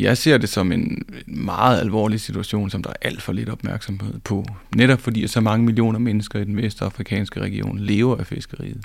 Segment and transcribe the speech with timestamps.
[0.00, 4.14] Jeg ser det som en meget alvorlig situation, som der er alt for lidt opmærksomhed
[4.24, 4.46] på.
[4.76, 8.80] Netop fordi så mange millioner mennesker i den vestafrikanske region lever af fiskeriet.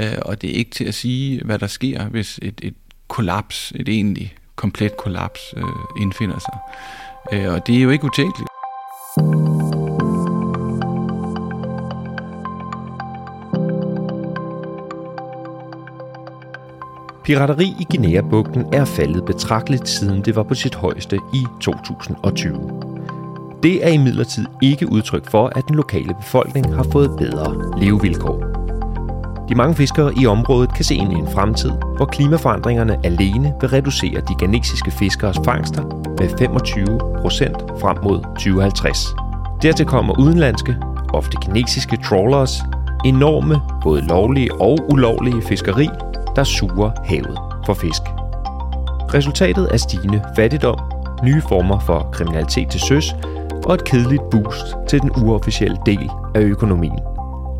[0.00, 2.74] Øh, og det er ikke til at sige, hvad der sker, hvis et, et
[3.08, 5.62] kollaps, et egentlig komplet kollaps øh,
[6.00, 6.58] indfinder sig.
[7.32, 8.51] Øh, og det er jo ikke utænkeligt.
[17.24, 22.82] Pirateri i Guinea-bugten er faldet betragteligt siden det var på sit højeste i 2020.
[23.62, 28.44] Det er imidlertid ikke udtryk for, at den lokale befolkning har fået bedre levevilkår.
[29.48, 33.70] De mange fiskere i området kan se ind i en fremtid, hvor klimaforandringerne alene vil
[33.70, 35.82] reducere de ganesiske fiskeres fangster
[36.18, 36.86] med 25
[37.20, 39.06] procent frem mod 2050.
[39.62, 40.76] Dertil kommer udenlandske,
[41.12, 42.62] ofte kinesiske trawlers,
[43.04, 45.88] enorme, både lovlige og ulovlige fiskeri,
[46.36, 48.02] der suger havet for fisk.
[49.14, 50.78] Resultatet er stigende fattigdom,
[51.24, 53.14] nye former for kriminalitet til søs
[53.64, 56.98] og et kedeligt boost til den uofficielle del af økonomien.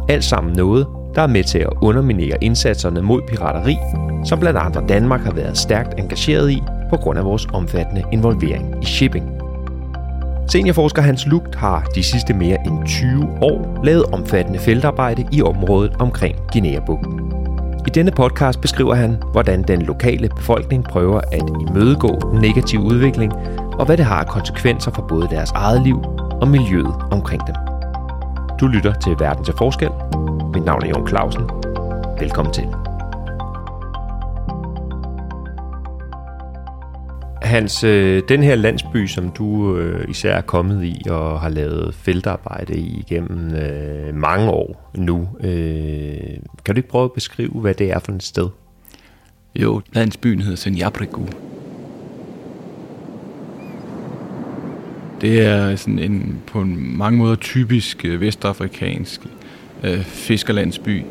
[0.08, 3.76] Alt sammen noget, der er med til at underminere indsatserne mod pirateri,
[4.24, 8.82] som blandt andre Danmark har været stærkt engageret i på grund af vores omfattende involvering
[8.82, 9.42] i shipping.
[10.48, 15.92] Seniorforsker Hans Lugt har de sidste mere end 20 år lavet omfattende feltarbejde i området
[15.98, 17.31] omkring Guinea-bugten.
[17.86, 23.32] I denne podcast beskriver han, hvordan den lokale befolkning prøver at imødegå negativ udvikling,
[23.78, 26.02] og hvad det har af konsekvenser for både deres eget liv
[26.40, 27.54] og miljøet omkring dem.
[28.60, 29.90] Du lytter til Verden til Forskel.
[30.54, 31.50] Mit navn er Jon Clausen.
[32.20, 32.91] Velkommen til.
[37.52, 41.94] Hans, øh, den her landsby, som du øh, især er kommet i og har lavet
[41.94, 47.74] feltarbejde i igennem øh, mange år nu, øh, kan du ikke prøve at beskrive, hvad
[47.74, 48.48] det er for et sted?
[49.54, 51.22] Jo, landsbyen hedder Senjabriku.
[55.20, 59.20] Det er sådan en på mange måder typisk øh, vestafrikansk
[59.82, 61.02] øh, fiskerlandsby.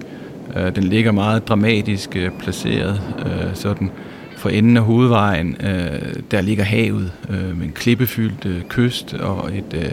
[0.55, 3.91] Øh, den ligger meget dramatisk øh, placeret, øh, sådan
[4.41, 9.57] for enden af hovedvejen, øh, der ligger havet øh, med en klippefyldt øh, kyst og
[9.57, 9.91] et øh,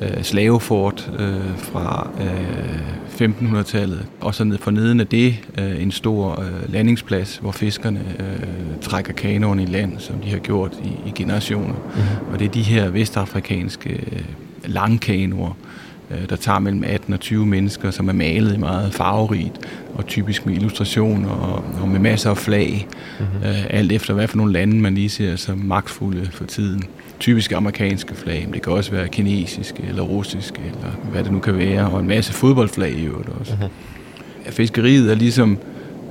[0.00, 4.06] øh, slavefort øh, fra øh, 1500-tallet.
[4.20, 8.80] Og så ned for neden af det øh, en stor øh, landingsplads, hvor fiskerne øh,
[8.80, 11.74] trækker kanoerne i land, som de har gjort i, i generationer.
[11.74, 12.32] Mm-hmm.
[12.32, 14.22] Og det er de her vestafrikanske øh,
[14.64, 15.85] langkanoer, øh,
[16.28, 19.60] der tager mellem 18 og 20 mennesker, som er malet meget farverigt,
[19.94, 22.88] og typisk med illustrationer og, og med masser af flag,
[23.20, 23.48] mm-hmm.
[23.48, 26.84] øh, alt efter hvad for nogle lande man lige ser som magtfulde for tiden.
[27.20, 31.38] Typisk amerikanske flag, men det kan også være kinesiske eller russiske, eller hvad det nu
[31.38, 33.52] kan være, og en masse fodboldflag i øvrigt også.
[33.54, 34.52] Mm-hmm.
[34.52, 35.58] Fiskeriet er ligesom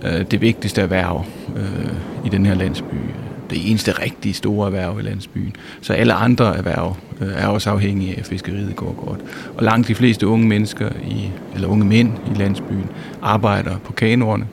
[0.04, 1.26] øh, det vigtigste erhverv
[1.56, 2.96] øh, i den her landsby
[3.50, 5.56] det eneste rigtig store erhverv i landsbyen.
[5.82, 9.20] Så alle andre erhverv øh, er også afhængige af, at fiskeriet går godt.
[9.58, 12.90] Og langt de fleste unge mennesker, i, eller unge mænd i landsbyen,
[13.22, 14.48] arbejder på kanoerne,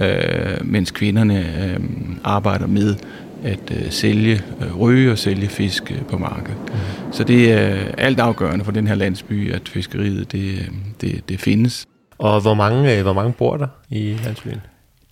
[0.00, 1.80] øh, mens kvinderne øh,
[2.24, 2.96] arbejder med
[3.44, 6.58] at øh, sælge øh, røge og sælge fisk øh, på markedet.
[6.68, 7.12] Mm.
[7.12, 10.70] Så det er alt afgørende for den her landsby, at fiskeriet det,
[11.00, 11.86] det, det findes.
[12.18, 14.60] Og hvor mange, øh, hvor mange bor der i landsbyen?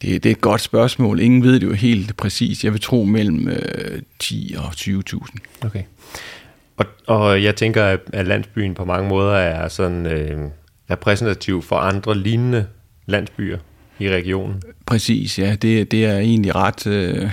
[0.02, 1.20] Det, det er et godt spørgsmål.
[1.20, 2.64] Ingen ved det jo helt præcis.
[2.64, 5.66] Jeg vil tro mellem øh, 10 og 20.000.
[5.66, 5.82] Okay.
[6.76, 10.38] Og, og jeg tænker, at landsbyen på mange måder er sådan øh,
[10.90, 12.66] repræsentativ for andre lignende
[13.06, 13.58] landsbyer
[13.98, 14.62] i regionen.
[14.86, 15.56] Præcis, ja.
[15.62, 16.86] Det, det er egentlig ret...
[16.86, 17.30] Øh,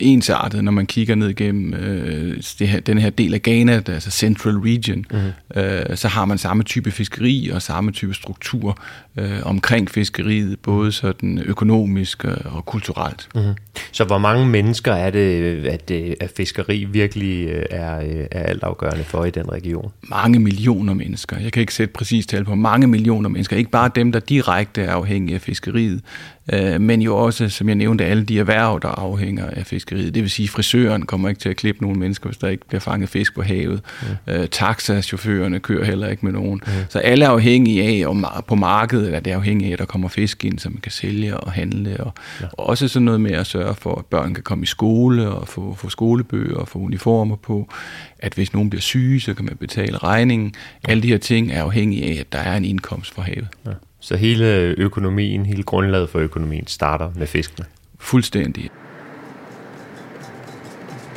[0.00, 4.10] ensartet, når man kigger ned gennem øh, det her, den her del af Ghana, altså
[4.10, 5.62] Central Region, mm-hmm.
[5.62, 8.78] øh, så har man samme type fiskeri og samme type struktur
[9.16, 13.28] øh, omkring fiskeriet, både sådan økonomisk og kulturelt.
[13.34, 13.54] Mm-hmm.
[13.92, 15.90] Så hvor mange mennesker er det, at,
[16.20, 19.92] at fiskeri virkelig øh, er, øh, er altafgørende for i den region?
[20.02, 21.38] Mange millioner mennesker.
[21.38, 22.54] Jeg kan ikke sætte præcis tal på.
[22.54, 23.56] Mange millioner mennesker.
[23.56, 26.00] Ikke bare dem, der direkte er afhængige af fiskeriet,
[26.52, 30.14] øh, men jo også, som jeg nævnte, alle de erhverv, der afhænger af fiskeriet.
[30.14, 32.80] Det vil sige, frisøren kommer ikke til at klippe nogen mennesker, hvis der ikke bliver
[32.80, 33.80] fanget fisk på havet.
[34.02, 34.32] Mm.
[34.32, 36.60] Øh, taxachaufførerne kører heller ikke med nogen.
[36.66, 36.72] Mm.
[36.88, 40.08] Så alle er afhængige af, om på markedet er det afhængige af, at der kommer
[40.08, 41.96] fisk ind, som man kan sælge og handle.
[42.04, 42.46] Og, ja.
[42.52, 45.48] og også sådan noget med at sørge for, at børn kan komme i skole og
[45.48, 47.68] få, få skolebøger og få uniformer på.
[48.18, 50.54] At hvis nogen bliver syge, så kan man betale regningen.
[50.88, 53.48] Alle de her ting er afhængige af, at der er en indkomst fra havet.
[53.66, 53.70] Ja.
[54.02, 54.44] Så hele
[54.78, 57.66] økonomien, hele grundlaget for økonomien starter med fiskene?
[57.98, 58.70] Fuldstændig.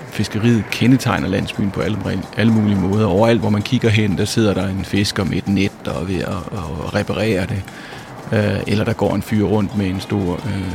[0.08, 1.98] Fiskeriet kendetegner landsbyen på alle,
[2.38, 3.08] alle mulige måder.
[3.08, 6.06] Overalt, hvor man kigger hen, der sidder der en fisker med et net og er
[6.06, 7.64] ved at, at reparere det.
[8.34, 10.74] Øh, eller der går en fyr rundt med en stor øh,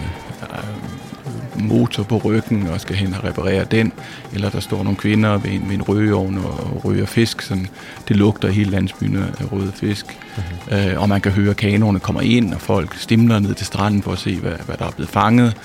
[1.68, 3.92] motor på ryggen og skal hen og reparere den,
[4.32, 7.66] eller der står nogle kvinder ved en, ved en røgeovn og ryger fisk, sådan
[8.08, 10.18] det lugter hele landsbyen af røde fisk.
[10.36, 10.90] Mm-hmm.
[10.90, 14.02] Øh, og man kan høre, at kanoerne kommer ind, og folk stimler ned til stranden
[14.02, 15.56] for at se, hvad, hvad der er blevet fanget.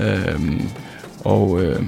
[0.00, 0.60] Øh,
[1.24, 1.82] og øh,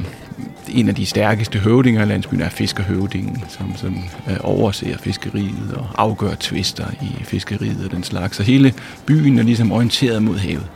[0.68, 5.86] en af de stærkeste høvdinger i landsbyen er fiskerhøvdingen, som sådan, øh, overser fiskeriet og
[5.98, 8.36] afgør tvister i fiskeriet og den slags.
[8.36, 8.74] Så hele
[9.06, 10.66] byen er ligesom orienteret mod havet.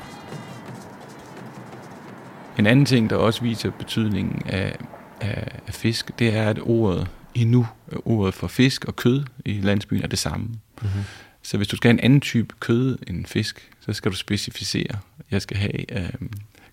[2.63, 4.77] En anden ting, der også viser betydningen af,
[5.21, 7.67] af, af fisk, det er, at ordet endnu,
[8.05, 10.47] ordet for fisk og kød i landsbyen er det samme.
[10.47, 11.03] Mm-hmm.
[11.43, 14.99] Så hvis du skal have en anden type kød end fisk, så skal du specificere.
[15.31, 16.09] Jeg skal have øh,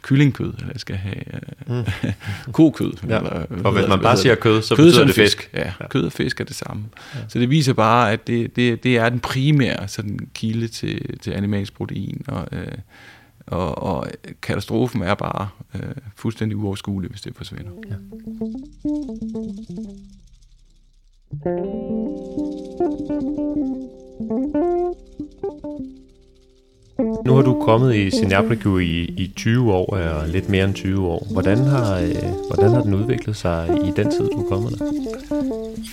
[0.02, 1.34] kyllingkød, eller jeg skal have
[1.70, 1.84] øh, mm.
[2.52, 2.94] kokød.
[3.08, 3.18] Ja.
[3.18, 5.38] Eller, og hvis man bare siger kød, så kød betyder det fisk.
[5.38, 5.54] fisk.
[5.54, 6.84] Ja, ja, kød og fisk er det samme.
[7.16, 7.20] Ja.
[7.28, 11.32] Så det viser bare, at det, det, det er den primære sådan, kilde til, til
[11.32, 12.68] animalsk protein, og, øh,
[13.51, 14.07] og, og
[14.42, 17.72] katastrofen er bare øh, fuldstændig uoverskuelig, hvis det forsvinder.
[17.90, 17.96] Ja.
[27.25, 31.07] Nu har du kommet i Sinabrico i, i 20 år, og lidt mere end 20
[31.07, 31.28] år.
[31.31, 32.16] Hvordan har, øh,
[32.48, 34.86] hvordan har den udviklet sig i den tid, du er kommet der?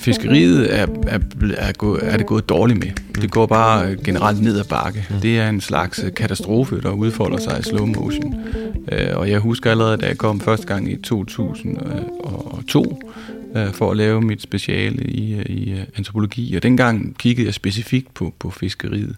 [0.00, 1.18] Fiskeriet er, er,
[1.56, 2.88] er, gået, er det gået dårligt med.
[3.22, 5.06] Det går bare generelt ned ad bakke.
[5.10, 5.20] Mm.
[5.20, 8.34] Det er en slags katastrofe, der udfolder sig i slow motion.
[8.92, 13.02] Øh, og jeg husker allerede, da jeg kom første gang i 2002,
[13.56, 16.56] øh, for at lave mit speciale i, i antropologi.
[16.56, 19.16] Og dengang kiggede jeg specifikt på, på fiskeriet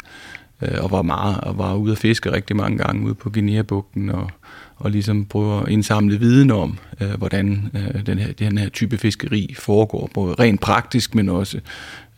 [0.62, 4.10] øh, og var meget og var ude at fiske rigtig mange gange ude på Guinea-bugten
[4.10, 4.30] og,
[4.76, 8.98] og ligesom prøve at indsamle viden om, øh, hvordan øh, den, her, den her type
[8.98, 11.60] fiskeri foregår, både rent praktisk, men også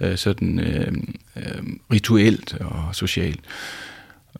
[0.00, 0.92] øh, sådan øh,
[1.36, 3.40] øh, rituelt og socialt.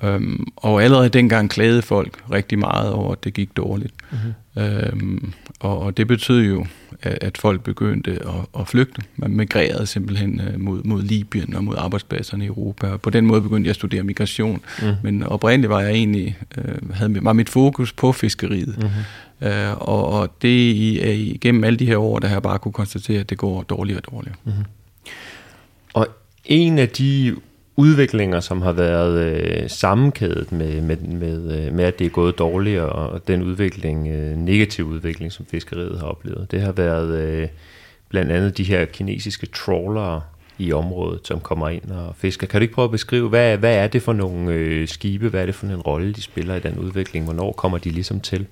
[0.02, 3.94] Øhm, og allerede dengang klagede folk rigtig meget over, at det gik dårligt.
[4.10, 4.62] Mm-hmm.
[4.62, 6.66] Øhm, og, og det betød jo,
[7.02, 9.02] at, at folk begyndte at, at flygte.
[9.16, 12.86] Man migrerede simpelthen øh, mod, mod Libyen og mod arbejdspladserne i Europa.
[12.86, 14.60] Og på den måde begyndte jeg at studere migration.
[14.82, 14.92] Mm.
[15.02, 18.76] Men oprindeligt var jeg egentlig, øh, havde, var mit fokus på fiskeriet.
[18.78, 19.48] Mm-hmm.
[19.48, 21.00] Øh, og, og det i,
[21.34, 24.00] igennem alle de her år, der har jeg bare kunne konstatere, at det går dårligere
[24.00, 24.36] og dårligere.
[24.44, 24.64] Mm-hmm.
[25.94, 26.06] Og
[26.44, 27.36] en af de
[27.80, 32.38] udviklinger, som har været øh, sammenkædet med, med, med, øh, med, at det er gået
[32.38, 36.50] dårligt, og den udvikling, øh, negativ udvikling, som fiskeriet har oplevet.
[36.50, 37.48] Det har været øh,
[38.08, 40.20] blandt andet de her kinesiske trawlere
[40.58, 42.46] i området, som kommer ind og fisker.
[42.46, 45.42] Kan du ikke prøve at beskrive, hvad, hvad er det for nogle øh, skibe, hvad
[45.42, 47.24] er det for en rolle, de spiller i den udvikling?
[47.24, 48.46] Hvornår kommer de ligesom til?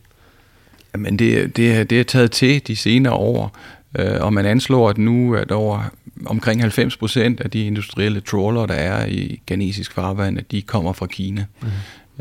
[0.95, 3.57] Jamen det, det, det er taget til de senere år,
[3.99, 5.91] øh, og man anslår, at nu at over
[6.27, 11.07] omkring 90 procent af de industrielle trawler, der er i ganesisk farvand, de kommer fra
[11.07, 11.45] Kina.
[11.63, 11.69] Mm.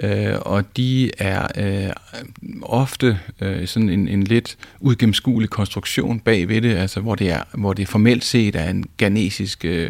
[0.03, 1.91] Øh, og de er øh,
[2.61, 7.73] ofte øh, sådan en, en lidt udgennemskuelig konstruktion bagved det, altså hvor det, er, hvor
[7.73, 9.89] det formelt set er en ganesisk øh,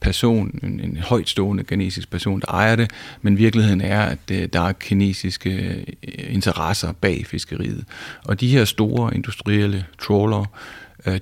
[0.00, 2.90] person, en, en højtstående ganesisk person, der ejer det,
[3.22, 7.84] men virkeligheden er, at øh, der er kinesiske øh, interesser bag fiskeriet.
[8.24, 10.46] Og de her store industrielle trawler, øh,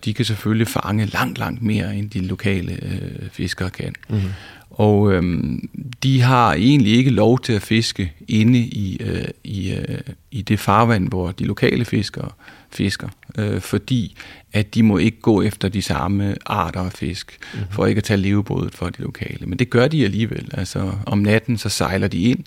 [0.04, 3.94] de kan selvfølgelig fange langt, langt mere, end de lokale øh, fiskere kan.
[4.08, 4.30] Mm-hmm.
[4.70, 5.68] Og øhm,
[6.02, 9.98] de har egentlig ikke lov til at fiske inde i, øh, i, øh,
[10.30, 12.30] i det farvand, hvor de lokale fiskere
[12.72, 13.08] fisker,
[13.38, 14.16] øh, fordi
[14.52, 17.66] at de må ikke gå efter de samme arter af fisk, mm-hmm.
[17.70, 19.46] for ikke at tage levebrødet for de lokale.
[19.46, 20.48] Men det gør de alligevel.
[20.52, 22.44] Altså om natten så sejler de ind,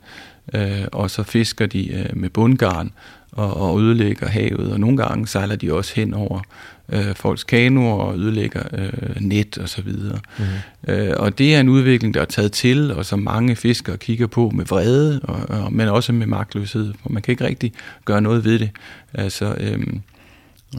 [0.54, 2.92] øh, og så fisker de øh, med bundgarn
[3.38, 6.42] og, og ødelægger havet, og nogle gange sejler de også hen over
[6.90, 10.20] øh, folks kanoer og ødelægger øh, net og så videre.
[10.40, 10.94] Mm.
[10.94, 14.28] Øh, og det er en udvikling, der er taget til, og som mange fiskere kigger
[14.28, 17.74] på med vrede, og, og, men også med magtløshed, for man kan ikke rigtig
[18.06, 18.70] gøre noget ved det.
[19.14, 20.02] Altså, øhm,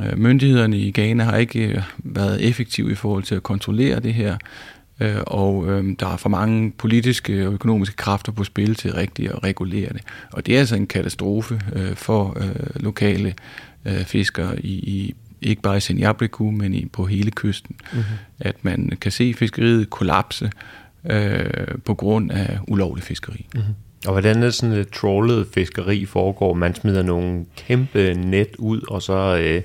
[0.02, 4.14] øh, myndighederne i Ghana har ikke øh, været effektive i forhold til at kontrollere det
[4.14, 4.36] her,
[5.00, 9.32] øh, og øh, der er for mange politiske og økonomiske kræfter på spil til rigtigt
[9.32, 10.02] at regulere det.
[10.32, 13.34] Og det er altså en katastrofe øh, for øh, lokale
[13.84, 17.76] øh, fiskere i, i ikke bare i Senjabriku, men i, på hele kysten.
[17.92, 18.04] Mm-hmm.
[18.40, 20.50] At man kan se fiskeriet kollapse
[21.10, 21.44] øh,
[21.84, 23.46] på grund af ulovlig fiskeri.
[23.54, 23.74] Mm-hmm.
[24.06, 26.54] Og hvordan er sådan et trawlet fiskeri foregår?
[26.54, 29.62] Man smider nogle kæmpe net ud, og så øh,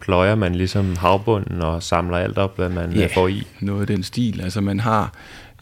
[0.00, 3.46] pløjer man ligesom havbunden og samler alt op, hvad man ja, øh, får i?
[3.60, 4.40] noget af den stil.
[4.40, 5.12] Altså man har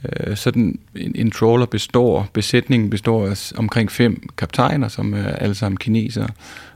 [0.04, 5.54] øh, sådan en, en trawler består, besætningen består af omkring fem kaptajner, som er alle
[5.54, 6.28] sammen kinesere,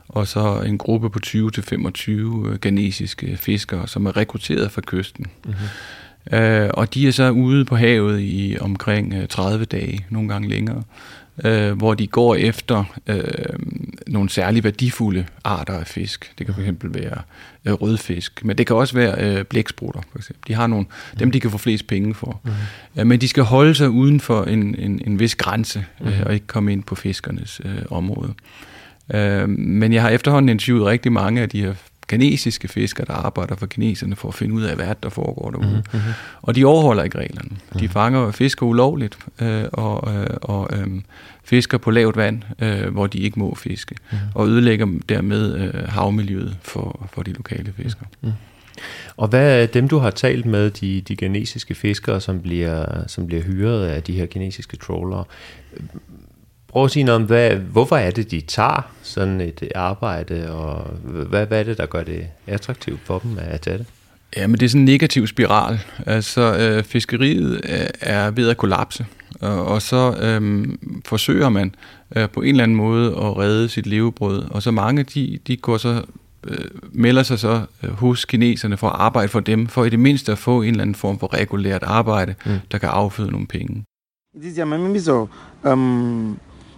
[0.07, 5.25] og så en gruppe på 20-25 øh, ghanesiske fiskere, som er rekrutteret fra kysten.
[5.45, 6.37] Mm-hmm.
[6.37, 10.49] Øh, og de er så ude på havet i omkring 30 øh, dage, nogle gange
[10.49, 10.83] længere.
[11.43, 13.23] Øh, hvor de går efter øh,
[14.07, 16.33] nogle særligt værdifulde arter af fisk.
[16.37, 17.21] Det kan fx være
[17.65, 20.47] øh, rødfisk, men det kan også være øh, blæksprutter, for eksempel.
[20.47, 20.85] De har nogle,
[21.19, 22.41] dem, de kan få flest penge for.
[22.43, 22.51] Mm.
[22.95, 26.33] Ja, men de skal holde sig uden for en, en, en vis grænse, øh, og
[26.33, 28.33] ikke komme ind på fiskernes øh, område.
[29.13, 31.73] Øh, men jeg har efterhånden interviewet rigtig mange af de her
[32.11, 35.83] kinesiske fiskere, der arbejder for kineserne for at finde ud af, hvad der foregår derude.
[35.93, 35.99] Mm-hmm.
[36.41, 37.49] Og de overholder ikke reglerne.
[37.73, 37.89] De mhm.
[37.89, 40.87] fanger fisker ulovligt øh, og, øh, og øh,
[41.43, 44.17] fisker på lavt vand, øh, hvor de ikke må fiske, mm.
[44.35, 48.07] og ødelægger dermed øh, havmiljøet for, for de lokale fiskere.
[48.21, 48.31] Mm.
[49.17, 53.27] Og hvad er dem, du har talt med, de, de kinesiske fiskere, som bliver, som
[53.27, 55.23] bliver hyret af de her kinesiske trawlere,
[56.71, 60.83] Prøv at sige noget om, hvad, hvorfor er det, de tager sådan et arbejde, og
[61.03, 63.85] hvad, hvad er det, der gør det attraktivt for dem at tage det?
[64.37, 65.79] Ja, men det er sådan en negativ spiral.
[66.05, 67.61] Altså, øh, fiskeriet
[68.01, 69.05] er ved at kollapse,
[69.41, 70.67] og, og så øh,
[71.05, 71.75] forsøger man
[72.15, 75.57] øh, på en eller anden måde at redde sit levebrød, og så mange, de, de
[75.57, 76.03] går så
[76.47, 79.99] øh, melder sig så øh, hos kineserne for at arbejde for dem, for i det
[79.99, 82.51] mindste at få en eller anden form for regulært arbejde, mm.
[82.71, 83.83] der kan afføde nogle penge.
[84.41, 84.65] Det er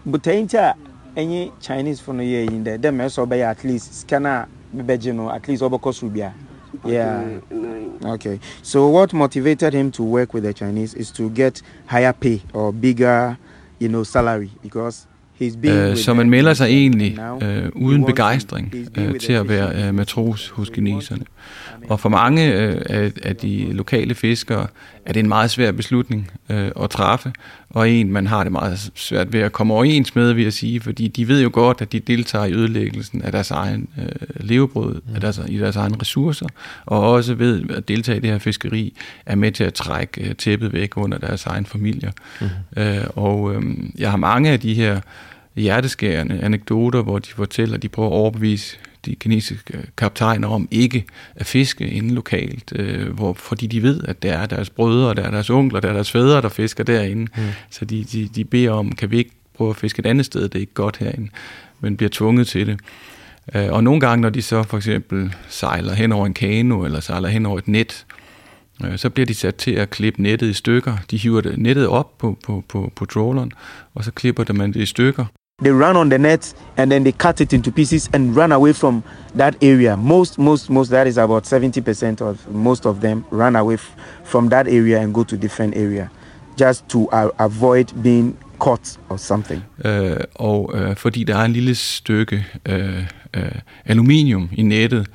[0.05, 0.75] um, botainti a
[1.15, 5.13] ɛnye chinese fo no yɛ yi dɛ dɛ mɛ sɛ ɔbɛyɛ at least scanner bɛbɛgye
[5.15, 6.33] no oh, at least ɔbɛkɔ so bia.
[6.85, 7.23] Yeah.
[8.03, 8.39] Okay.
[8.63, 12.73] So what motivated him to work with the chinese is to get higher pay or
[12.73, 13.37] bigger
[13.79, 15.07] you know salary because
[15.41, 20.49] Øh, så man melder sig egentlig øh, uden begejstring øh, til at være øh, matros
[20.49, 21.23] hos kineserne.
[21.89, 24.67] Og for mange øh, af, de lokale fiskere
[25.05, 27.31] er det en meget svær beslutning øh, at træffe,
[27.69, 30.81] og en, man har det meget svært ved at komme overens med, vil jeg sige,
[30.81, 35.01] fordi de ved jo godt, at de deltager i ødelæggelsen af deres egen øh, levebrød,
[35.15, 36.47] af deres, i deres egne ressourcer,
[36.85, 38.93] og også ved at deltage i det her fiskeri,
[39.25, 42.11] er med til at trække øh, tæppet væk under deres egen familier.
[42.41, 42.47] Mm.
[42.81, 43.63] Øh, og øh,
[43.97, 44.99] jeg har mange af de her
[45.55, 51.05] hjerteskærende anekdoter, hvor de fortæller, at de prøver at overbevise de kinesiske kaptajner om ikke
[51.35, 55.23] at fiske inden lokalt, øh, hvor, fordi de ved, at det er deres brødre, der
[55.23, 57.21] er deres onkler, der er deres fædre, der fisker derinde.
[57.21, 57.43] Mm.
[57.69, 60.41] Så de, de, de beder om, kan vi ikke prøve at fiske et andet sted,
[60.41, 61.29] det er ikke godt herinde,
[61.79, 62.79] men bliver tvunget til det.
[63.55, 66.99] Øh, og nogle gange, når de så for eksempel sejler hen over en kano, eller
[66.99, 68.05] sejler hen over et net,
[68.85, 70.97] øh, så bliver de sat til at klippe nettet i stykker.
[71.11, 73.51] De hiver nettet op på, på, på, på trawleren,
[73.93, 75.25] og så klipper man det i stykker.
[75.61, 78.73] They run on the net and then they cut it into pieces and run away
[78.73, 79.03] from
[79.35, 79.95] that area.
[79.95, 83.77] Most, most, most, that is about 70% of most of them run away
[84.23, 86.09] from that area and go to different area
[86.55, 89.63] just to uh, avoid being caught or something.
[89.85, 93.51] Uh, og uh, fordi der er en lille stykke uh, øh,
[93.85, 95.07] aluminium i nettet,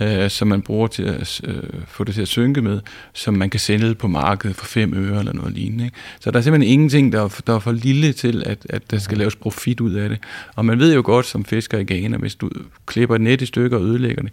[0.00, 2.80] øh, som man bruger til at øh, få det til at synke med,
[3.12, 5.84] som man kan sælge på markedet for 5 øre eller noget lignende.
[5.84, 5.96] Ikke?
[6.20, 8.98] Så der er simpelthen ingenting, der er, der er for lille til, at, at der
[8.98, 10.18] skal laves profit ud af det.
[10.56, 12.50] Og man ved jo godt som fisker i Ghana, hvis du
[12.86, 14.32] klipper et net i stykker og ødelægger det,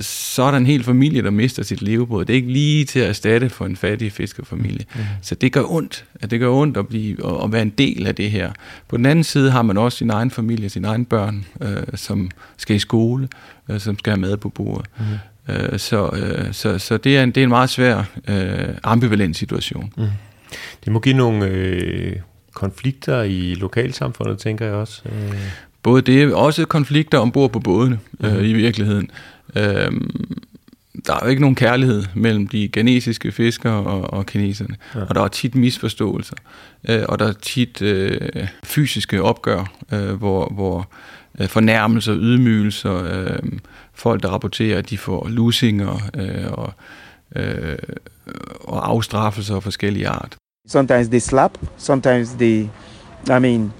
[0.00, 2.24] så er der en hel familie, der mister sit levebrød.
[2.24, 4.84] Det er ikke lige til at erstatte for en fattig fiskerfamilie.
[4.94, 5.00] Mm.
[5.22, 6.04] Så det gør ondt.
[6.20, 8.52] At det gør ondt at, blive, at være en del af det her.
[8.88, 12.30] På den anden side har man også sin egen familie, sine egne børn, øh, som
[12.56, 13.28] skal i skole,
[13.68, 14.86] øh, som skal have mad på bordet.
[14.98, 15.54] Mm.
[15.54, 19.36] Øh, så, øh, så, så det, er en, det er en meget svær øh, ambivalent
[19.36, 19.92] situation.
[19.96, 20.06] Mm.
[20.84, 22.16] Det må give nogle øh,
[22.54, 25.02] konflikter i lokalsamfundet, tænker jeg også.
[25.06, 25.34] Øh.
[25.82, 28.44] Både det, også konflikter ombord på bådene øh, mm.
[28.44, 29.10] i virkeligheden.
[29.56, 30.10] Øhm,
[31.06, 34.76] der er jo ikke nogen kærlighed mellem de ghanesiske fiskere og, og kineserne.
[34.94, 35.00] Ja.
[35.00, 36.36] Og der er tit misforståelser.
[36.88, 40.88] Øh, og der er tit øh, fysiske opgør, øh, hvor, hvor
[41.40, 43.52] øh, fornærmelser, ydmygelser, øh,
[43.94, 46.72] folk der rapporterer, at de får lusinger øh, og,
[47.36, 47.78] øh,
[48.60, 50.36] og afstraffelser af forskellige art.
[50.68, 52.62] Sometimes they slap, sometimes they,
[53.26, 53.72] I mean,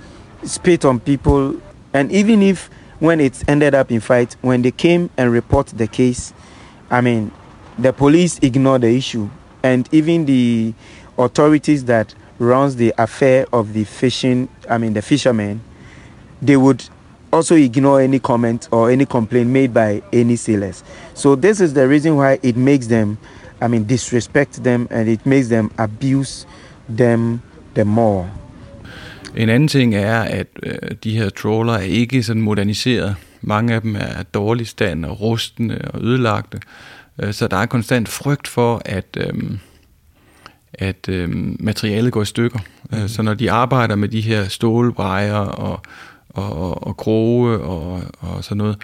[0.44, 1.60] spit on people,
[1.92, 2.68] and even if
[3.00, 6.32] when it ended up in fight, when they came and report the case,
[6.90, 7.30] I mean,
[7.78, 9.28] the police ignored the issue,
[9.62, 10.74] and even the
[11.16, 15.60] authorities that runs the affair of the fishing, I mean, the fishermen,
[16.40, 16.88] they would
[17.32, 20.82] also ignore any comment or any complaint made by any sailors.
[21.14, 23.18] So this is the reason why it makes them,
[23.60, 26.46] I mean, disrespect them and it makes them abuse
[26.88, 27.42] them
[27.74, 28.30] the more.
[29.36, 33.16] En anden ting er, at øh, de her trawler er ikke sådan moderniseret.
[33.40, 36.60] Mange af dem er dårlig stand og rustne og ødelagte.
[37.18, 39.58] Øh, så der er konstant frygt for, at, øh,
[40.74, 41.28] at øh,
[41.60, 42.58] materialet går i stykker.
[42.90, 43.08] Mm.
[43.08, 45.80] Så når de arbejder med de her stålbrejer og,
[46.28, 48.76] og, og kroge og, og sådan noget,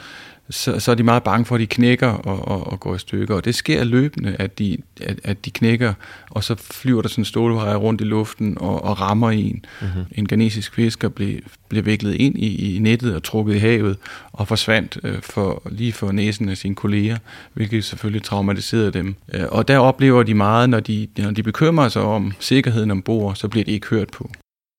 [0.51, 2.99] så, så er de meget bange for, at de knækker og, og, og går i
[2.99, 3.35] stykker.
[3.35, 5.95] Og det sker løbende, at de, at, at de knækker,
[6.31, 9.65] og så flyver der sådan en stålvejr rundt i luften og, og rammer en.
[9.81, 10.05] Mm-hmm.
[10.13, 13.97] En ganesisk fisker blev, blev viklet ind i, i nettet og trukket i havet
[14.33, 17.19] og forsvandt øh, for, lige for næsen af sine kolleger,
[17.55, 19.15] hvilket selvfølgelig traumatiserede dem.
[19.35, 23.35] Øh, og der oplever de meget, når de, når de bekymrer sig om sikkerheden ombord,
[23.35, 24.31] så bliver de ikke hørt på.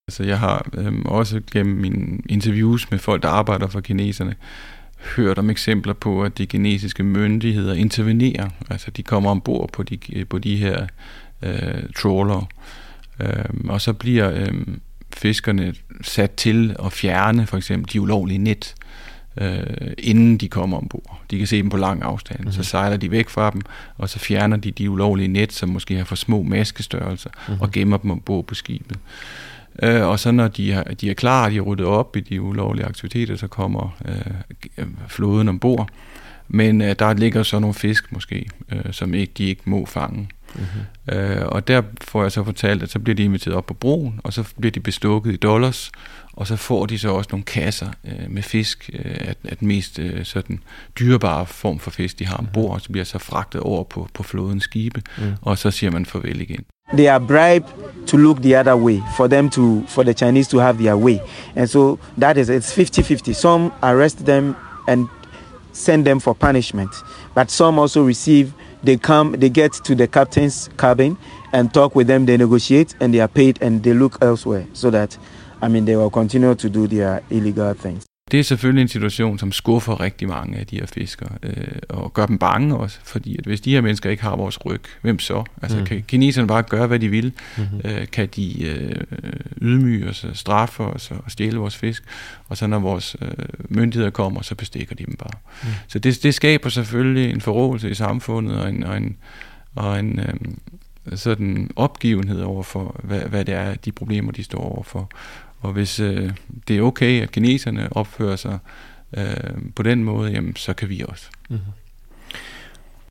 [0.07, 4.35] Altså jeg har øhm, også gennem mine interviews med folk, der arbejder for kineserne,
[5.05, 8.49] hørt om eksempler på, at de kinesiske myndigheder intervenerer.
[8.69, 10.87] Altså de kommer ombord på de, på de her
[11.41, 12.49] øh, trawler,
[13.19, 14.53] øh, og så bliver øh,
[15.13, 18.75] fiskerne sat til at fjerne for eksempel de ulovlige net,
[19.37, 21.21] øh, inden de kommer ombord.
[21.31, 22.39] De kan se dem på lang afstand.
[22.39, 22.53] Mm-hmm.
[22.53, 23.61] Så sejler de væk fra dem,
[23.97, 27.61] og så fjerner de de ulovlige net, som måske har for små maskestørrelser, mm-hmm.
[27.61, 28.97] og gemmer dem ombord på skibet.
[29.83, 32.41] Øh, og så når de, er, de er klar, de er ryddet op i de
[32.41, 33.97] ulovlige aktiviteter, så kommer
[34.77, 35.89] øh, floden ombord.
[36.47, 40.29] Men øh, der ligger så nogle fisk måske, øh, som ikke, de ikke må fange.
[40.55, 41.15] Mm-hmm.
[41.15, 44.19] Øh, og der får jeg så fortalt, at så bliver de inviteret op på broen,
[44.23, 45.91] og så bliver de bestukket i dollars,
[46.35, 49.67] og så får de så også nogle kasser øh, med fisk, øh, at, at den
[49.67, 50.59] mest øh, sådan
[50.99, 54.23] dyrebare form for fisk, de har ombord, og så bliver så fragtet over på, på
[54.23, 55.23] flodens skibe, mm.
[55.41, 56.65] og så siger man farvel igen.
[56.93, 57.69] They are bribed
[58.07, 61.17] to look the other way for them to for the Chinese to have their way,
[61.55, 63.33] and so that is it's 50-50.
[63.33, 64.55] Some arrest them
[64.87, 65.07] and
[65.73, 66.91] send them for punishment,
[67.35, 68.53] but some also receive.
[68.83, 71.17] They come, they get to the captain's cabin
[71.53, 72.25] and talk with them.
[72.25, 75.17] They negotiate and they are paid, and they look elsewhere so that
[75.63, 78.05] I mean, they will continue to do their illegal things.
[78.31, 82.13] Det er selvfølgelig en situation, som skuffer rigtig mange af de her fiskere, øh, og
[82.13, 85.19] gør dem bange også, fordi at hvis de her mennesker ikke har vores ryg, hvem
[85.19, 85.43] så?
[85.61, 85.85] Altså, mm.
[85.85, 87.33] kan kineserne bare gøre, hvad de vil?
[87.57, 87.81] Mm-hmm.
[87.85, 89.01] Øh, kan de øh,
[89.61, 92.03] ydmyge os, straffe os og stjæle vores fisk?
[92.47, 93.29] Og så når vores øh,
[93.69, 95.39] myndigheder kommer, så bestikker de dem bare.
[95.63, 95.69] Mm.
[95.87, 99.17] Så det, det skaber selvfølgelig en forrådelse i samfundet, og en, og en,
[99.75, 104.59] og en øh, sådan opgivenhed over for, hvad, hvad det er, de problemer, de står
[104.59, 105.09] overfor.
[105.65, 106.31] Og hvis øh,
[106.67, 108.57] det er okay, at kineserne opfører sig
[109.17, 109.25] øh,
[109.75, 111.25] på den måde, jamen, så kan vi også.
[111.49, 111.65] Mm-hmm.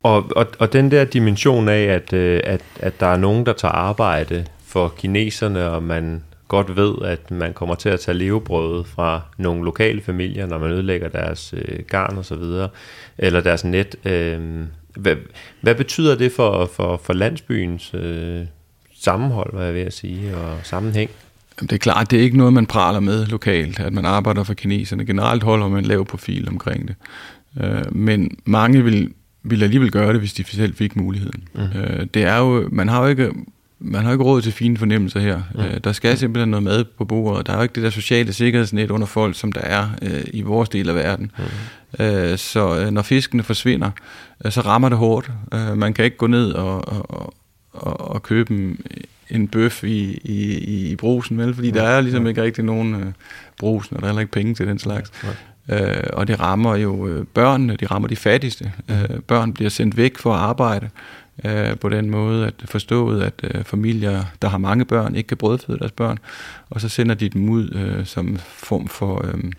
[0.03, 3.53] Og, og, og den der dimension af, at, øh, at, at der er nogen, der
[3.53, 8.87] tager arbejde for kineserne, og man godt ved, at man kommer til at tage levebrødet
[8.87, 12.69] fra nogle lokale familier, når man ødelægger deres øh, garn og så videre,
[13.17, 13.95] eller deres net.
[14.05, 14.63] Øh,
[14.95, 15.15] hvad,
[15.61, 18.45] hvad betyder det for, for, for landsbyens øh,
[18.95, 21.09] sammenhold, hvad jeg vil sige, og sammenhæng?
[21.61, 24.53] Det er klart, det er ikke noget, man praler med lokalt, at man arbejder for
[24.53, 25.05] kineserne.
[25.05, 26.95] Generelt holder man lav profil omkring det.
[27.61, 29.13] Øh, men mange vil,
[29.43, 31.47] vil alligevel gøre det, hvis de selv fik muligheden.
[31.53, 31.61] Mm.
[31.61, 33.31] Øh, det er jo, man har jo ikke
[33.79, 35.41] man har ikke råd til fine fornemmelser her.
[35.55, 35.61] Mm.
[35.61, 37.47] Øh, der skal simpelthen noget mad på bordet.
[37.47, 39.87] Der er jo ikke det der sociale sikkerhedsnet under folk, som der er
[40.33, 41.31] i vores del af verden.
[41.37, 42.37] Mm.
[42.37, 43.91] så når fiskene forsvinder,
[44.49, 45.31] så rammer det hårdt.
[45.75, 47.33] man kan ikke gå ned og, og,
[47.71, 48.85] og, og købe dem
[49.29, 50.57] en bøf i, i,
[50.91, 51.53] i brusen, vel?
[51.53, 52.29] Fordi ja, der er ligesom ja.
[52.29, 53.05] ikke rigtig nogen øh,
[53.57, 55.11] brusen, og der er heller ikke penge til den slags.
[55.23, 55.29] Ja.
[55.69, 58.71] Øh, og det rammer jo øh, børnene, de rammer de fattigste.
[58.89, 60.89] Øh, børn bliver sendt væk for at arbejde
[61.45, 65.37] øh, på den måde, at forstået, at øh, familier, der har mange børn, ikke kan
[65.37, 66.17] brødføde deres børn,
[66.69, 69.25] og så sender de dem ud øh, som form for...
[69.27, 69.51] Øh,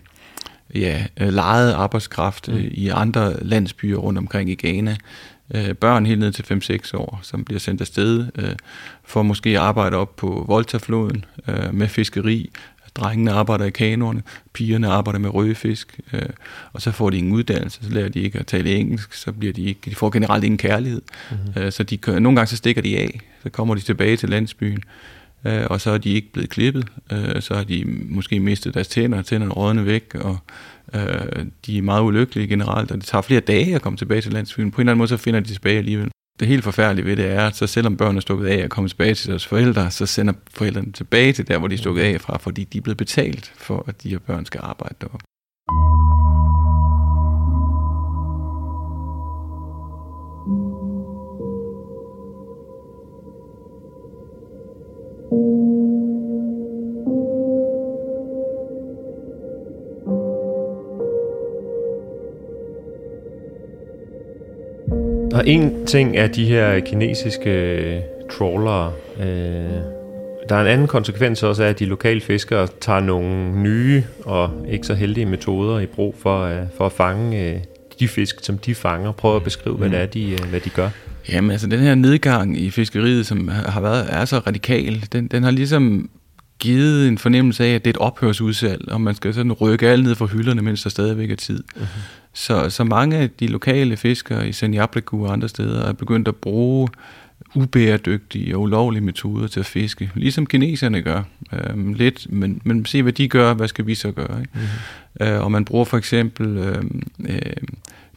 [0.75, 2.53] ja, øh, lejet arbejdskraft mm.
[2.53, 4.95] øh, i andre landsbyer rundt omkring i Ghana,
[5.55, 6.43] øh, børn helt ned til
[6.93, 8.55] 5-6 år, som bliver sendt afsted øh,
[9.03, 12.49] for måske at arbejde op på Voltafloden øh, med fiskeri.
[12.95, 16.21] Drengene arbejder i kanoerne, pigerne arbejder med røde fisk, øh,
[16.73, 19.53] og så får de ingen uddannelse, så lærer de ikke at tale engelsk, så bliver
[19.53, 21.01] de ikke, de får generelt ingen kærlighed.
[21.31, 21.61] Mm-hmm.
[21.61, 24.83] Øh, så de, nogle gange så stikker de af, så kommer de tilbage til landsbyen,
[25.45, 28.87] øh, og så er de ikke blevet klippet, øh, så har de måske mistet deres
[28.87, 30.37] tænder, tænderne rådne væk, og
[30.95, 34.33] Øh, de er meget ulykkelige generelt, og det tager flere dage at komme tilbage til
[34.33, 34.71] landsbyen.
[34.71, 36.11] På en eller anden måde, så finder de tilbage alligevel.
[36.39, 38.89] Det helt forfærdelige ved det er, at så selvom børnene er stukket af og kommer
[38.89, 42.21] tilbage til deres forældre, så sender forældrene tilbage til der, hvor de er stukket af
[42.21, 45.25] fra, fordi de er blevet betalt for, at de her børn skal arbejde deroppe.
[65.47, 68.91] En ting er de her kinesiske øh, trawlere.
[69.19, 69.25] Øh,
[70.49, 74.65] der er en anden konsekvens også af, at de lokale fiskere tager nogle nye og
[74.71, 77.61] ikke så heldige metoder i brug for, uh, for at fange uh,
[77.99, 79.11] de fisk, som de fanger.
[79.11, 79.79] Prøv at beskrive, mm.
[79.79, 80.89] hvad det er, de, uh, hvad de gør.
[81.31, 85.43] Jamen altså, den her nedgang i fiskeriet, som har været, er så radikal, den, den
[85.43, 86.09] har ligesom
[86.59, 90.03] givet en fornemmelse af, at det er et ophørsudsalg, og man skal sådan rykke alt
[90.03, 91.63] ned fra hylderne, mens der stadigvæk er tid.
[91.75, 92.26] Uh-huh.
[92.37, 96.35] Så, så mange af de lokale fiskere i Senjabliku og andre steder er begyndt at
[96.35, 96.89] bruge
[97.55, 101.23] ubæredygtige og ulovlige metoder til at fiske, ligesom kineserne gør.
[101.53, 104.39] Øhm, lidt, men, men se hvad de gør, hvad skal vi så gøre?
[104.39, 104.51] Ikke?
[104.53, 105.27] Mm-hmm.
[105.27, 106.83] Øh, og man bruger for eksempel øh,
[107.29, 107.39] øh,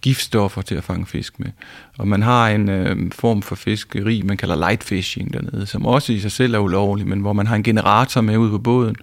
[0.02, 1.50] giftstoffer til at fange fisk med.
[1.98, 6.12] Og man har en øh, form for fiskeri, man kalder light fishing dernede, som også
[6.12, 8.96] i sig selv er ulovlig, men hvor man har en generator med ud på båden,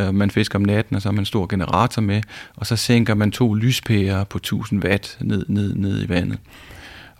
[0.00, 2.22] Øh, man fisker om natten, og så har man en stor generator med,
[2.56, 6.38] og så sænker man to lyspærer på 1000 watt ned, ned, ned i vandet.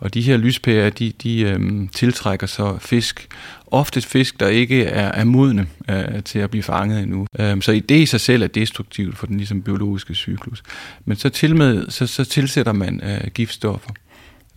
[0.01, 3.29] Og de her lyspærer, de, de øhm, tiltrækker så fisk.
[3.67, 7.27] Ofte fisk, der ikke er, er modne øh, til at blive fanget endnu.
[7.39, 10.63] Øhm, så det i sig selv er destruktivt for den ligesom, biologiske cyklus.
[11.05, 13.91] Men så, til med, så, så tilsætter man øh, giftstoffer.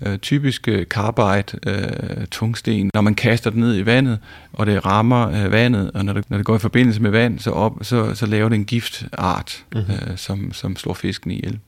[0.05, 4.19] Øh, typisk øh, carbide, øh, tungsten, når man kaster det ned i vandet,
[4.53, 7.39] og det rammer øh, vandet, og når det, når det går i forbindelse med vand,
[7.39, 9.93] så, op, så, så laver det en giftart, mm-hmm.
[9.93, 11.59] øh, som, som slår fisken ihjel.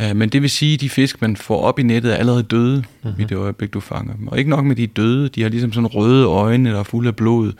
[0.00, 2.42] Øh, men det vil sige, at de fisk, man får op i nettet, er allerede
[2.42, 3.20] døde mm-hmm.
[3.20, 4.28] i det øjeblik, du fanger dem.
[4.28, 7.08] Og ikke nok med de døde, de har ligesom sådan røde øjne, der er fulde
[7.08, 7.52] af blod,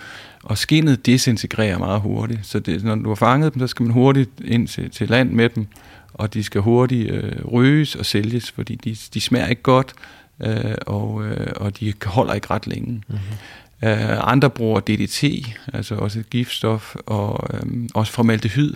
[0.43, 2.41] og skinnet desintegrerer meget hurtigt.
[2.43, 5.31] Så det, når du har fanget dem, så skal man hurtigt ind til, til land
[5.31, 5.67] med dem,
[6.15, 9.95] og de skal hurtigt øh, røges og sælges, fordi de, de smager ikke godt,
[10.43, 13.03] øh, og, øh, og de holder ikke ret længe.
[13.09, 13.89] Mm-hmm.
[13.89, 15.25] Øh, andre bruger DDT,
[15.73, 18.75] altså også et giftstof, og øh, også formaldehyd,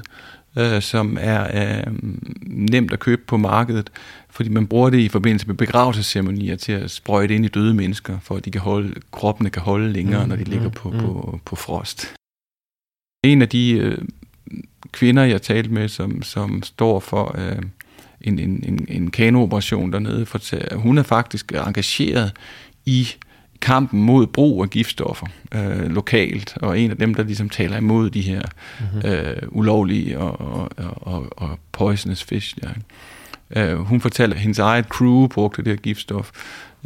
[0.58, 1.92] øh, som er øh,
[2.46, 3.90] nemt at købe på markedet,
[4.30, 8.18] fordi man bruger det i forbindelse med begravelsesceremonier til at sprøjte ind i døde mennesker,
[8.22, 10.98] for at de kan holde, kroppene kan holde længere, mm, når de ligger på, mm.
[10.98, 12.14] på, på frost.
[13.24, 13.98] En af de øh,
[14.92, 17.62] kvinder, jeg talte med, som, som står for øh,
[18.20, 20.40] en, en, en, en kanooperation dernede, for,
[20.76, 22.32] hun er faktisk engageret
[22.86, 23.08] i
[23.60, 28.10] kampen mod brug af giftstoffer øh, lokalt, og en af dem, der ligesom taler imod
[28.10, 28.42] de her
[28.80, 29.10] mm-hmm.
[29.10, 32.56] øh, ulovlige og, og, og, og poisonous fish.
[32.62, 32.68] Ja.
[33.62, 36.30] Øh, hun fortalte, at hendes eget crew brugte det her giftstof,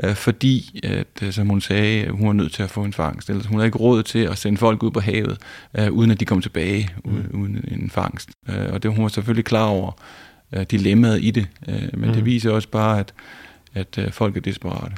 [0.04, 3.30] øh, fordi, at, øh, som hun sagde, hun var nødt til at få en fangst.
[3.30, 5.38] Ellers hun havde ikke råd til at sende folk ud på havet,
[5.78, 7.12] øh, uden at de kom tilbage mm.
[7.12, 8.30] uden, uden en fangst.
[8.48, 9.92] Øh, og det hun var selvfølgelig klar over
[10.52, 12.14] øh, dilemmaet i det, øh, men mm.
[12.14, 13.14] det viser også bare, at,
[13.74, 14.94] at øh, folk er desperate.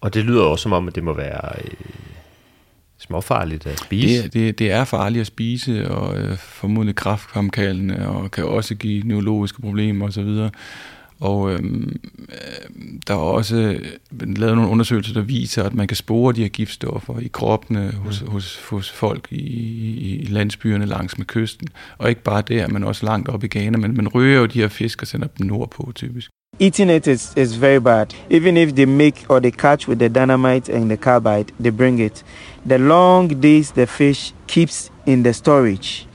[0.00, 1.70] Og det lyder også som om, at det må være øh,
[2.98, 4.22] småfarligt at spise.
[4.22, 9.02] Det, det, det er farligt at spise, og øh, formodentlig kraftfremkaldende, og kan også give
[9.02, 10.48] neurologiske problemer osv.
[11.20, 11.96] Og øhm,
[12.28, 13.80] øh, der er også
[14.20, 18.22] lavet nogle undersøgelser, der viser, at man kan spore de her giftstoffer i kroppene hos,
[18.22, 18.30] mm.
[18.30, 19.36] hos, hos folk i,
[20.22, 21.68] i landsbyerne langs med kysten.
[21.98, 23.78] Og ikke bare der, men også langt op i Ghana.
[23.78, 26.30] Men man røger jo de her fisk og sender dem nordpå typisk.
[26.60, 28.06] Eating it is, is very bad.
[28.30, 32.00] Even if they make or they catch with the dynamite and the carbide, they bring
[32.00, 32.24] it.
[32.68, 36.06] The long days the fish keeps in the storage,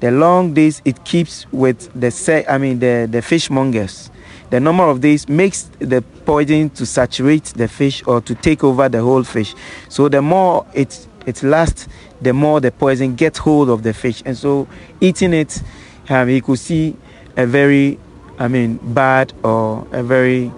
[0.00, 4.10] the long days it keeps with the I mean the, the fishmongers.
[4.50, 8.88] The number of days makes the poison to saturate the fish or to take over
[8.88, 9.54] the whole fish.
[9.88, 11.88] So the more it it lasts,
[12.22, 14.22] the more the poison gets hold of the fish.
[14.24, 14.66] And so
[15.00, 15.62] eating it,
[16.08, 16.96] um, you could see
[17.36, 17.98] a very
[18.40, 20.52] I mean, bad or a very,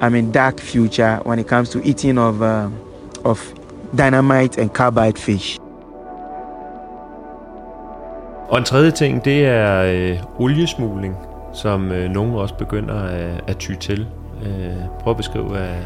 [0.00, 2.68] I mean, dark future when it comes to eating of, uh,
[3.24, 3.54] of
[3.94, 5.58] dynamite and carbide fish.
[8.48, 11.16] Og en tredje ting, det er øh, oliesmugling,
[11.54, 14.06] som øh, nogen også begynder at, at ty til.
[14.46, 15.76] Øh, prøv at beskrive, øh,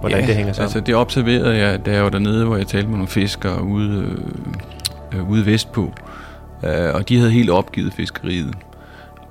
[0.00, 0.64] hvordan ja, det hænger sammen.
[0.64, 4.16] altså det observerede jeg, da jeg var dernede, hvor jeg talte med nogle fiskere ude,
[5.14, 5.92] øh, ude vestpå.
[6.64, 8.54] Øh, og de havde helt opgivet fiskeriet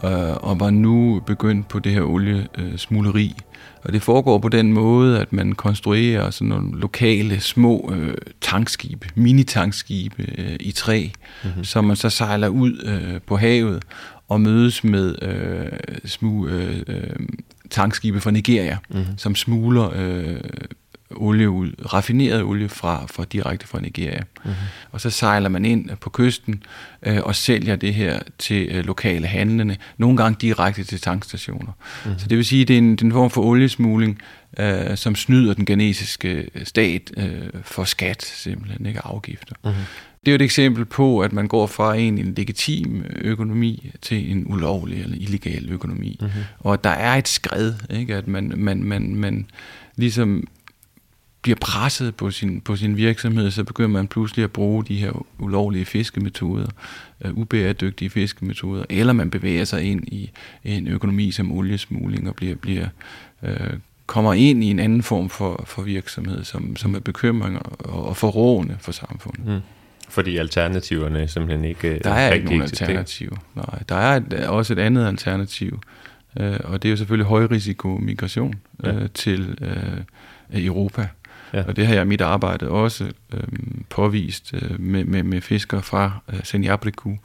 [0.04, 3.36] øh, og var nu begyndt på det her oliesmugleri.
[3.84, 9.08] Og det foregår på den måde, at man konstruerer sådan nogle lokale små øh, tankskibe,
[9.16, 11.08] mini-tankskibe øh, i træ,
[11.44, 11.64] mm-hmm.
[11.64, 13.84] som man så sejler ud øh, på havet
[14.30, 17.16] og mødes med øh, små øh, øh,
[17.70, 19.18] tankskibe fra Nigeria, mm-hmm.
[19.18, 20.40] som smugler øh,
[21.16, 24.24] olie ud, raffineret olie fra, fra direkte fra Nigeria.
[24.44, 24.56] Mm-hmm.
[24.92, 26.64] Og så sejler man ind på kysten
[27.04, 31.72] øh, og sælger det her til øh, lokale handlende, nogle gange direkte til tankstationer.
[32.06, 32.20] Mm-hmm.
[32.20, 34.22] Så det vil sige, at det er en, det er en form for oliesmugling,
[34.60, 39.56] øh, som snyder den ghanesiske stat øh, for skat, simpelthen, ikke afgifter.
[39.64, 39.84] Mm-hmm.
[40.26, 44.32] Det er jo et eksempel på, at man går fra en, en legitim økonomi til
[44.32, 46.18] en ulovlig eller illegal økonomi.
[46.22, 46.42] Mm-hmm.
[46.60, 48.16] Og der er et skred, ikke?
[48.16, 49.50] at man, man, man, man
[49.96, 50.48] ligesom
[51.42, 55.26] bliver presset på sin, på sin virksomhed, så begynder man pludselig at bruge de her
[55.40, 56.68] ulovlige fiskemetoder,
[57.26, 60.32] uh, ubæredygtige fiskemetoder, eller man bevæger sig ind i
[60.64, 62.88] en økonomi som oliesmugling og bliver, bliver
[63.42, 63.50] uh,
[64.06, 68.18] kommer ind i en anden form for, for virksomhed, som, som er bekymring og, og
[68.18, 69.46] forrående for samfundet.
[69.46, 69.60] Mm.
[70.10, 73.38] Fordi alternativerne simpelthen ikke Der er ikke nogen alternativ.
[73.56, 75.80] Nej, der er et, også et andet alternativ,
[76.40, 79.08] Øh, og det er jo selvfølgelig højrisiko migration øh, ja.
[79.08, 81.08] til øh, Europa.
[81.54, 81.64] Ja.
[81.64, 83.44] Og det har jeg i mit arbejde også øh,
[83.90, 87.16] påvist øh, med, med, med fiskere fra øh, Senjabriku,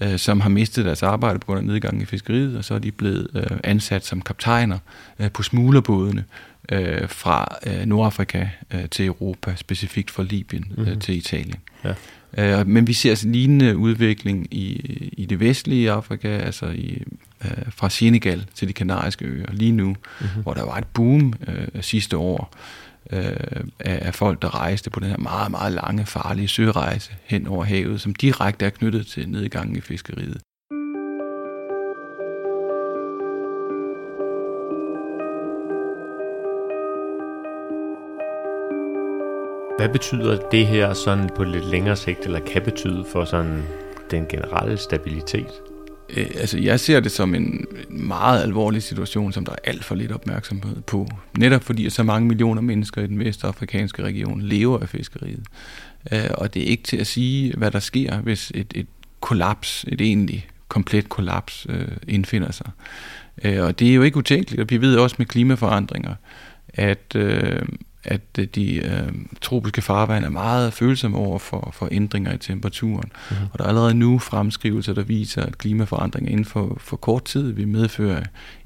[0.00, 2.78] øh, som har mistet deres arbejde på grund af nedgang i fiskeriet, og så er
[2.78, 4.78] de blevet øh, ansat som kaptajner
[5.18, 6.24] øh, på smuglerbådene
[6.72, 10.82] øh, fra øh, Nordafrika øh, til Europa, specifikt fra Libyen mm-hmm.
[10.82, 11.00] øh, mhm.
[11.00, 11.60] til Italien.
[11.84, 11.94] Ja.
[12.38, 14.72] Øh, men vi ser altså lignende udvikling i,
[15.12, 17.02] i det vestlige Afrika, altså i,
[17.44, 20.42] øh, fra Senegal til de kanariske øer lige nu, mm-hmm.
[20.42, 22.54] hvor der var et boom øh, sidste år
[23.10, 23.36] øh,
[23.80, 27.64] af, af folk, der rejste på den her meget, meget lange, farlige sørejse hen over
[27.64, 30.40] havet, som direkte er knyttet til nedgangen i fiskeriet.
[39.82, 43.62] Hvad betyder det her sådan på lidt længere sigt, eller kan betyde for sådan
[44.10, 45.50] den generelle stabilitet?
[46.16, 49.94] Øh, altså, jeg ser det som en meget alvorlig situation, som der er alt for
[49.94, 51.08] lidt opmærksomhed på.
[51.38, 55.46] Netop fordi så mange millioner mennesker i den vestafrikanske region lever af fiskeriet.
[56.12, 58.86] Øh, og det er ikke til at sige, hvad der sker, hvis et, et
[59.20, 62.70] kollaps, et egentlig komplet kollaps øh, indfinder sig.
[63.44, 66.14] Øh, og det er jo ikke utænkeligt, og vi ved også med klimaforandringer,
[66.68, 67.62] at, øh,
[68.04, 73.12] at øh, de øh, tropiske farvand er meget følsomme over for, for ændringer i temperaturen.
[73.30, 73.46] Mm-hmm.
[73.52, 77.52] Og der er allerede nu fremskrivelser, der viser, at klimaforandringer inden for, for kort tid
[77.52, 78.22] vil medføre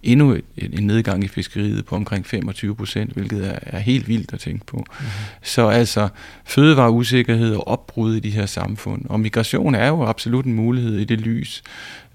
[0.07, 4.41] endnu en nedgang i fiskeriet på omkring 25 procent, hvilket er, er helt vildt at
[4.41, 4.77] tænke på.
[4.77, 5.09] Mm-hmm.
[5.43, 6.09] Så altså
[6.45, 9.03] fødevareusikkerhed og opbrud i de her samfund.
[9.09, 11.63] Og migration er jo absolut en mulighed i det lys.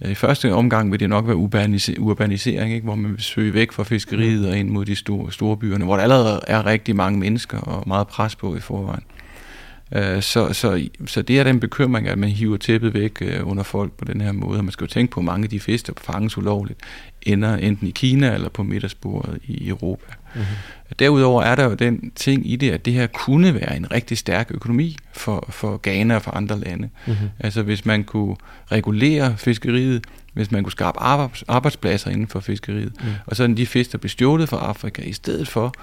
[0.05, 1.35] I første omgang vil det nok være
[1.99, 2.83] urbanisering, ikke?
[2.83, 5.95] hvor man vil søge væk fra fiskeriet og ind mod de store, store byerne, hvor
[5.95, 9.03] der allerede er rigtig mange mennesker og meget pres på i forvejen.
[9.95, 13.63] Øh, så, så, så det er den bekymring, at man hiver tæppet væk øh, under
[13.63, 14.59] folk på den her måde.
[14.59, 16.79] Og man skal jo tænke på, at mange af de fisk, der fanges ulovligt,
[17.21, 20.13] ender enten i Kina eller på middagsbordet i Europa.
[20.35, 20.45] Mm-hmm.
[20.99, 24.17] Derudover er der jo den ting i det, at det her kunne være en rigtig
[24.17, 26.89] stærk økonomi for, for Ghana og for andre lande.
[27.07, 27.29] Mm-hmm.
[27.39, 28.35] Altså hvis man kunne
[28.71, 30.99] regulere fiskeriet, hvis man kunne skabe
[31.47, 33.09] arbejdspladser inden for fiskeriet, mm.
[33.25, 35.73] og sådan de fisk, der blev stjålet fra Afrika, i stedet for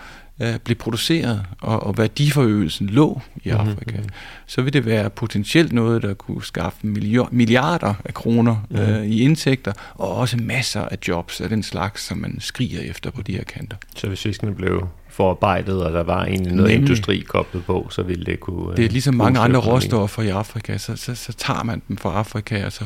[0.41, 4.11] øh, blev produceret, og, og værdiforøgelsen lå i mhm, Afrika, mm-hmm.
[4.47, 6.87] så vil det være potentielt noget, der kunne skaffe
[7.31, 8.87] milliarder af kroner mm-hmm.
[8.87, 13.11] øh, i indtægter, og også masser af jobs af den slags, som man skriger efter
[13.11, 13.77] på de her kanter.
[13.97, 16.91] Så hvis fiskene blev forarbejdet, og der var egentlig noget Nemlig.
[16.91, 18.77] industri koblet på, så ville det kunne...
[18.77, 22.13] Det er ligesom mange andre råstoffer i Afrika, så, så, så tager man dem fra
[22.19, 22.85] Afrika, og så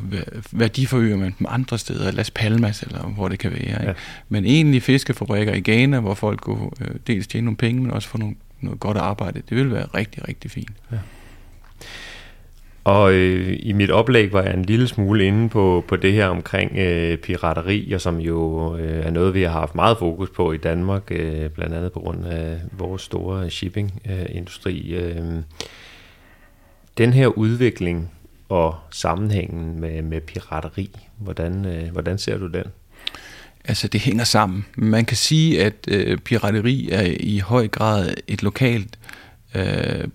[0.53, 3.61] værdiforøger man dem andre steder, Las Palmas, eller hvor det kan være.
[3.61, 3.87] Ikke?
[3.87, 3.93] Ja.
[4.29, 8.09] Men egentlig fiskefabrikker i Ghana, hvor folk kunne øh, dels tjene nogle penge, men også
[8.09, 10.73] få nogle, noget godt arbejde, det vil være rigtig, rigtig fint.
[10.93, 10.97] Ja.
[12.85, 16.27] Og øh, i mit oplæg var jeg en lille smule inde på, på det her
[16.27, 20.53] omkring øh, pirateri, og som jo øh, er noget, vi har haft meget fokus på
[20.53, 24.95] i Danmark, øh, blandt andet på grund af vores store shippingindustri.
[24.95, 25.43] Øh, øh.
[26.99, 28.11] Den her udvikling
[28.49, 32.65] og sammenhængen med, med pirateri, hvordan, øh, hvordan ser du den?
[33.65, 34.65] Altså, det hænger sammen.
[34.77, 38.99] Man kan sige, at øh, pirateri er i høj grad et lokalt
[39.55, 40.09] øh,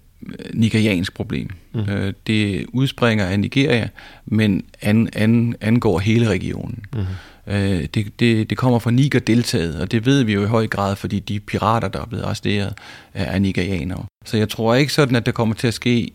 [0.53, 1.49] nigeriansk problem.
[1.77, 1.93] Mm.
[1.93, 3.89] Øh, det udspringer af Nigeria,
[4.25, 6.85] men an, an, angår hele regionen.
[6.93, 7.05] Mm.
[7.53, 10.95] Øh, det, det, det kommer fra Niger-deltaget, og det ved vi jo i høj grad,
[10.95, 12.73] fordi de pirater, der er blevet arresteret,
[13.13, 14.05] er nigerianere.
[14.25, 16.11] Så jeg tror ikke sådan, at der kommer til at ske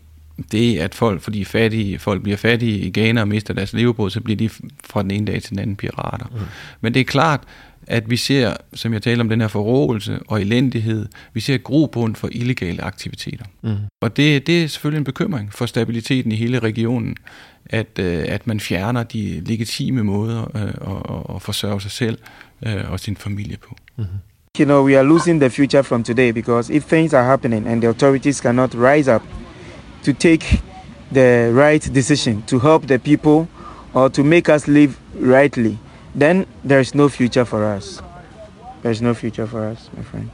[0.51, 4.21] det, at folk, fordi fattige, folk bliver fattige i Ghana og mister deres levebrød, så
[4.21, 4.49] bliver de
[4.83, 6.25] fra den ene dag til den anden pirater.
[6.25, 6.39] Mm.
[6.81, 7.41] Men det er klart,
[7.87, 12.15] at vi ser, som jeg taler om, den her forrådelse og elendighed, vi ser grobund
[12.15, 13.45] for illegale aktiviteter.
[13.61, 13.75] Mm.
[14.01, 17.15] Og det, det er selvfølgelig en bekymring for stabiliteten i hele regionen,
[17.65, 22.17] at, øh, at man fjerner de legitime måder øh, at, at forsørge sig selv
[22.65, 23.75] øh, og sin familie på.
[23.97, 24.05] Mm.
[24.59, 27.81] You know, we are losing the future from today because if things are happening and
[27.81, 29.21] the authorities cannot rise up
[30.05, 30.61] to take
[31.13, 33.47] the right decision to help the people
[33.93, 35.77] or to make us live rightly,
[36.19, 38.03] then there's no future for us.
[38.83, 40.29] There's no future for us, my friend.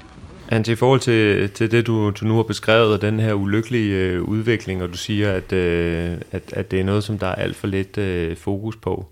[0.51, 3.95] And i forhold til, til det, du, du nu har beskrevet, og den her ulykkelige
[3.95, 7.35] øh, udvikling, og du siger, at, øh, at, at det er noget, som der er
[7.35, 9.05] alt for lidt øh, fokus på.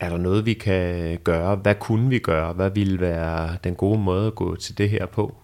[0.00, 1.56] Er der noget, vi kan gøre?
[1.56, 2.52] Hvad kunne vi gøre?
[2.52, 5.41] Hvad ville være den gode måde at gå til det her på?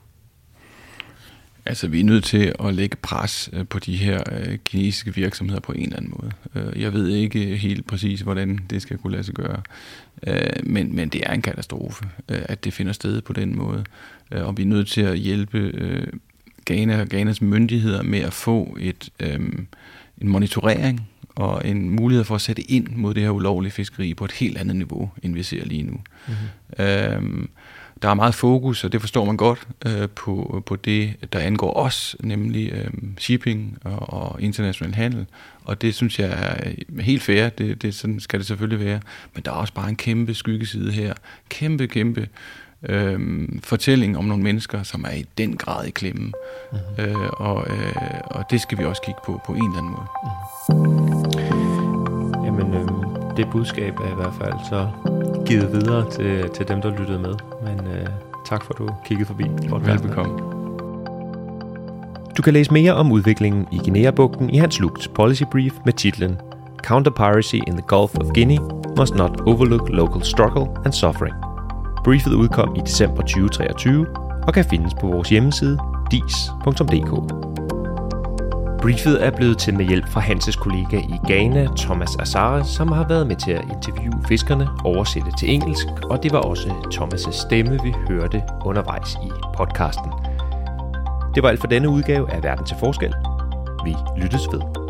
[1.69, 5.61] Altså, vi er nødt til at lægge pres øh, på de her øh, kinesiske virksomheder
[5.61, 6.33] på en eller anden måde.
[6.55, 9.63] Øh, jeg ved ikke helt præcis, hvordan det skal kunne lade sig gøre.
[10.63, 13.85] Men, men det er en katastrofe, at det finder sted på den måde.
[14.31, 15.73] Og vi er nødt til at hjælpe
[16.67, 19.11] Ghana og Ghanas myndigheder med at få et,
[20.21, 24.25] en monitorering og en mulighed for at sætte ind mod det her ulovlige fiskeri på
[24.25, 26.01] et helt andet niveau, end vi ser lige nu.
[26.29, 26.85] Mm-hmm.
[26.85, 27.49] Øhm,
[28.03, 31.77] der er meget fokus, og det forstår man godt, øh, på, på det, der angår
[31.77, 35.27] os, nemlig øh, shipping og, og international handel.
[35.65, 36.71] Og det synes jeg er
[37.03, 39.01] helt fair, det, det, sådan skal det selvfølgelig være.
[39.35, 41.15] Men der er også bare en kæmpe skyggeside her.
[41.49, 42.29] Kæmpe, kæmpe
[42.83, 46.33] øh, fortælling om nogle mennesker, som er i den grad i klemme.
[46.73, 47.05] Mm-hmm.
[47.05, 50.07] Øh, og, øh, og det skal vi også kigge på på en eller anden måde.
[50.71, 52.45] Mm-hmm.
[52.45, 52.89] Jamen, øh,
[53.37, 54.91] det budskab er i hvert fald så
[55.47, 57.35] givet videre til, til dem, der lyttede med.
[58.49, 59.45] Tak for, at du kiggede forbi.
[59.85, 60.39] Velbekomme.
[62.37, 66.37] Du kan læse mere om udviklingen i Guinea-bugten i Hans Lugts policy brief med titlen
[66.87, 68.59] Counter-piracy in the Gulf of Guinea
[68.99, 71.35] must not overlook local struggle and suffering.
[72.05, 74.07] Briefet udkom i december 2023
[74.47, 75.79] og kan findes på vores hjemmeside
[76.11, 77.13] dis.dk.
[78.83, 83.09] Briefet er blevet til med hjælp fra Hanses kollega i Ghana, Thomas Azare, som har
[83.09, 87.79] været med til at interviewe fiskerne, oversætte til engelsk, og det var også Thomas' stemme,
[87.83, 90.13] vi hørte undervejs i podcasten.
[91.35, 93.15] Det var alt for denne udgave af Verden til Forskel.
[93.85, 94.88] Vi lyttes ved.